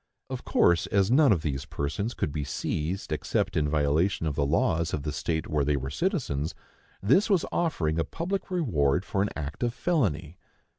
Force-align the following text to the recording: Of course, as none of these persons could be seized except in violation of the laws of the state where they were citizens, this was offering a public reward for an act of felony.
Of 0.31 0.43
course, 0.43 0.87
as 0.87 1.11
none 1.11 1.31
of 1.31 1.43
these 1.43 1.65
persons 1.65 2.15
could 2.15 2.31
be 2.31 2.43
seized 2.43 3.11
except 3.11 3.55
in 3.55 3.69
violation 3.69 4.25
of 4.25 4.33
the 4.33 4.47
laws 4.47 4.95
of 4.95 5.03
the 5.03 5.11
state 5.11 5.45
where 5.47 5.63
they 5.63 5.75
were 5.77 5.91
citizens, 5.91 6.55
this 7.03 7.29
was 7.29 7.45
offering 7.51 7.99
a 7.99 8.03
public 8.03 8.49
reward 8.49 9.05
for 9.05 9.21
an 9.21 9.29
act 9.35 9.61
of 9.61 9.75
felony. 9.75 10.39